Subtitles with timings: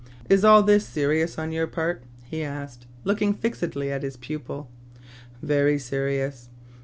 [0.31, 2.01] "Is all this serious on your part?
[2.23, 4.67] he asked, looking fixedly at his pupil.
[5.43, 6.49] "Very serious."